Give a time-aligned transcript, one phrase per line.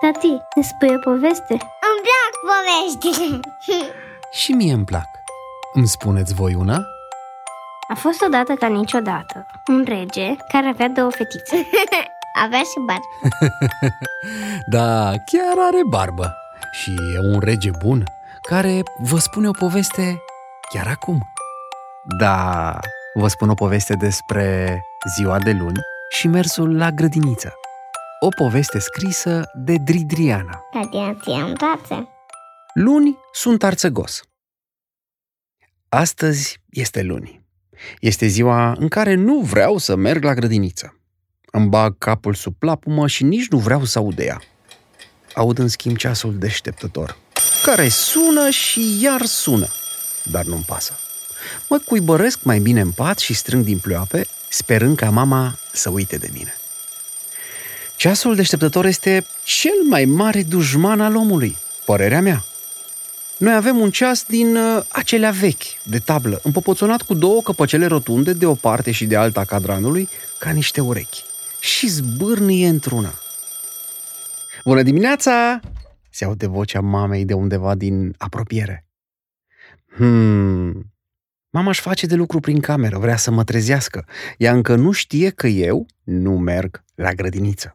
[0.00, 1.52] Tati, ne spui o poveste?
[1.88, 3.40] Îmi plac poveștile
[4.30, 5.06] Și mie îmi plac.
[5.72, 6.84] Îmi spuneți voi una?
[7.88, 11.66] A fost odată ca niciodată un rege care avea două fetițe.
[12.44, 13.00] Avea și bar
[14.74, 16.34] Da, chiar are barbă.
[16.72, 18.04] Și e un rege bun
[18.42, 20.22] care vă spune o poveste
[20.72, 21.32] chiar acum.
[22.18, 22.78] Da,
[23.14, 24.80] vă spun o poveste despre
[25.16, 25.80] ziua de luni
[26.10, 27.59] și mersul la grădiniță.
[28.22, 30.60] O poveste scrisă de Dridriana.
[30.72, 32.08] Radiația în tațe
[32.74, 34.20] Luni sunt arțăgos.
[35.88, 37.40] Astăzi este luni.
[38.00, 41.00] Este ziua în care nu vreau să merg la grădiniță.
[41.50, 44.40] Îmi bag capul sub plapumă și nici nu vreau să aud de ea.
[45.34, 47.16] Aud în schimb ceasul deșteptător,
[47.62, 49.68] care sună și iar sună,
[50.24, 50.92] dar nu-mi pasă.
[51.68, 56.16] Mă cuibăresc mai bine în pat și strâng din plioape, sperând ca mama să uite
[56.16, 56.54] de mine.
[58.00, 62.44] Ceasul deșteptător este cel mai mare dușman al omului, părerea mea.
[63.38, 68.32] Noi avem un ceas din uh, acelea vechi, de tablă, împopoțonat cu două căpăcele rotunde
[68.32, 71.22] de o parte și de alta a cadranului, ca niște urechi.
[71.60, 73.14] Și zbârnie într-una.
[74.64, 75.60] Bună dimineața!
[76.10, 78.86] Se aude vocea mamei de undeva din apropiere.
[79.96, 80.92] Hmm,
[81.50, 84.06] mama își face de lucru prin cameră, vrea să mă trezească.
[84.38, 87.74] Ea încă nu știe că eu nu merg la grădiniță.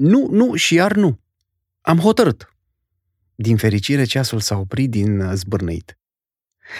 [0.00, 1.20] Nu, nu și iar nu.
[1.80, 2.54] Am hotărât.
[3.34, 5.98] Din fericire, ceasul s-a oprit din uh, zbârnăit.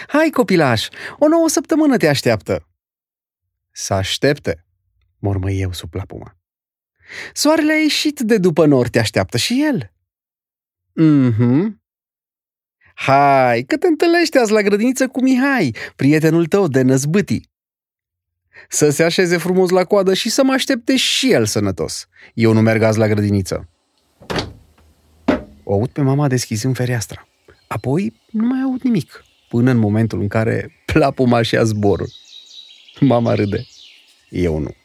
[0.07, 0.87] Hai, copilaș,
[1.19, 2.67] o nouă săptămână te așteaptă.
[3.71, 4.65] Să aștepte,
[5.19, 6.37] mormă eu sub plapuma.
[7.33, 9.91] Soarele a ieșit de după nor, te așteaptă și el.
[10.93, 11.81] Mhm.
[12.93, 17.50] Hai, că te întâlnești azi la grădiniță cu Mihai, prietenul tău de năzbâtii.
[18.69, 22.07] Să se așeze frumos la coadă și să mă aștepte și el sănătos.
[22.33, 23.69] Eu nu merg azi la grădiniță.
[25.63, 27.27] O aud pe mama deschizând fereastra.
[27.67, 32.09] Apoi nu mai aud nimic, până în momentul în care plapuma și ia zborul.
[32.99, 33.65] Mama râde.
[34.29, 34.75] Eu nu.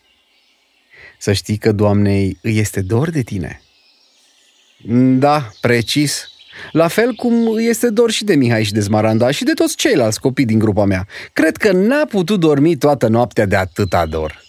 [1.19, 3.61] Să știi că doamnei îi este dor de tine.
[5.19, 6.29] Da, precis.
[6.73, 9.77] La fel cum îi este dor și de Mihai și de Smaranda și de toți
[9.77, 11.07] ceilalți copii din grupa mea.
[11.33, 14.45] Cred că n-a putut dormi toată noaptea de atâta dor.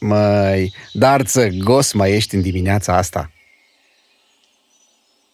[0.00, 1.24] Măi, dar
[1.58, 3.30] gos mai ești în dimineața asta.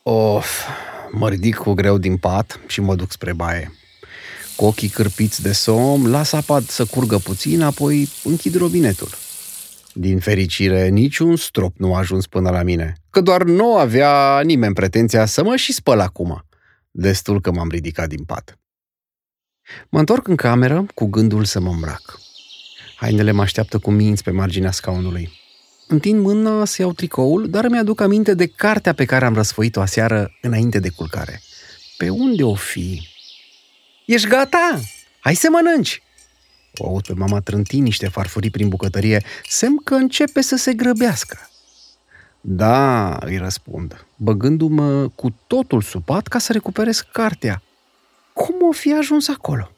[0.02, 0.68] Of,
[1.10, 3.72] mă ridic cu greu din pat și mă duc spre baie.
[4.56, 9.23] Cu ochii cârpiți de somn, las apa să curgă puțin, apoi închid robinetul.
[9.96, 14.74] Din fericire, niciun strop nu a ajuns până la mine, că doar nu avea nimeni
[14.74, 16.44] pretenția să mă și spăl acum.
[16.90, 18.58] Destul că m-am ridicat din pat.
[19.88, 22.18] Mă întorc în cameră cu gândul să mă îmbrac.
[22.96, 25.30] Hainele mă așteaptă cu minți pe marginea scaunului.
[25.88, 30.30] Întind mâna să iau tricoul, dar mi-aduc aminte de cartea pe care am răsfoit-o aseară
[30.40, 31.40] înainte de culcare.
[31.96, 33.08] Pe unde o fi?
[34.06, 34.80] Ești gata?
[35.20, 36.02] Hai să mănânci!
[36.76, 41.48] O aud pe mama trânti niște farfurii prin bucătărie, semn că începe să se grăbească.
[42.40, 47.62] Da, îi răspund, băgându-mă cu totul supat ca să recuperez cartea.
[48.32, 49.70] Cum o fi ajuns acolo?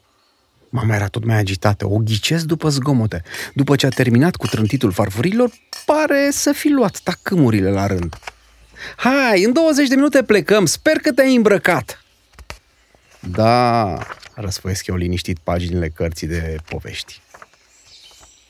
[0.69, 3.23] Mama era tot mai agitată, o ghicesc după zgomote.
[3.53, 5.51] După ce a terminat cu trântitul farfurilor,
[5.85, 8.15] pare să fi luat tacâmurile la rând.
[8.95, 12.03] Hai, în 20 de minute plecăm, sper că te-ai îmbrăcat.
[13.19, 13.97] Da,
[14.39, 17.21] răsfoiesc eu liniștit paginile cărții de povești.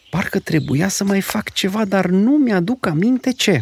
[0.09, 3.61] Parcă trebuia să mai fac ceva, dar nu mi-aduc aminte ce.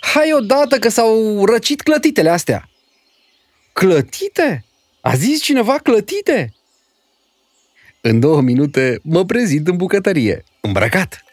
[0.00, 2.68] Hai odată că s-au răcit clătitele astea.
[3.72, 4.64] Clătite?
[5.00, 6.54] A zis cineva clătite?
[8.00, 11.24] În două minute mă prezint în bucătărie, îmbrăcat.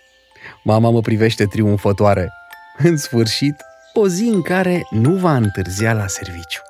[0.63, 2.31] Mama mă privește triumfătoare.
[2.77, 3.55] În sfârșit,
[3.93, 6.61] o zi în care nu va întârzia la serviciu.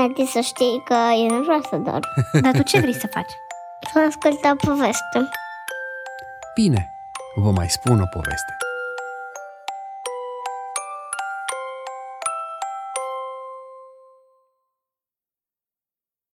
[0.00, 2.06] Tati să știi că eu nu vreau să dorm
[2.42, 3.32] Dar tu ce vrei să faci?
[3.92, 5.28] Să ascult o poveste
[6.54, 6.90] Bine,
[7.34, 8.52] vă mai spun o poveste.